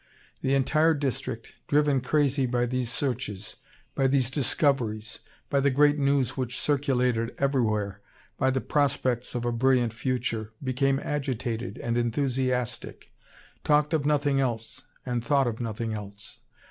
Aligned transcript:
The 0.41 0.55
entire 0.55 0.95
district, 0.95 1.53
driven 1.67 2.01
crazy 2.01 2.47
by 2.47 2.65
these 2.65 2.91
searches, 2.91 3.57
by 3.93 4.07
these 4.07 4.31
discoveries, 4.31 5.19
by 5.47 5.59
the 5.59 5.69
great 5.69 5.99
news 5.99 6.35
which 6.35 6.59
circulated 6.59 7.35
everywhere, 7.37 8.01
by 8.35 8.49
the 8.49 8.61
prospects 8.61 9.35
of 9.35 9.45
a 9.45 9.51
brilliant 9.51 9.93
future, 9.93 10.53
became 10.63 10.99
agitated 10.99 11.77
and 11.77 11.99
enthusiastic, 11.99 13.11
talked 13.63 13.93
of 13.93 14.03
nothing 14.07 14.39
else, 14.39 14.87
and 15.05 15.23
thought 15.23 15.45
of 15.45 15.59
nothing 15.59 15.93
else. 15.93 16.39